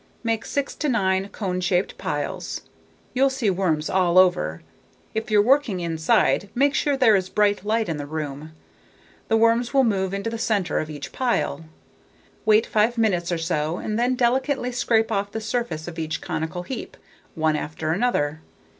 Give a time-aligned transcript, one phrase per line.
[0.23, 2.61] Make six to nine cone shaped piles.
[3.13, 4.63] You'll see worms all over.
[5.13, 8.51] If you're working inside, make sure there is bright light in the room.
[9.27, 11.65] The worms will move into the center of each pile.
[12.47, 16.63] Wait five minutes or so and then delicately scrape off the surface of each conical
[16.63, 16.97] heap,
[17.35, 18.41] one after another.